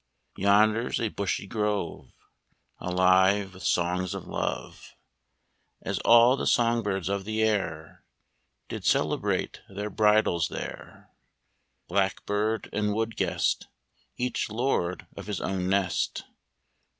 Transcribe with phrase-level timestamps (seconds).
[0.35, 2.11] Yonder's a bushy grove
[2.79, 4.95] Alive with songs of love,
[5.85, 8.03] OURS 39 As all the song birds of the air
[8.67, 11.11] Did celebrate their bridals there.
[11.87, 13.67] Blackbird and wood guest
[14.17, 16.23] Each lord of his own nest.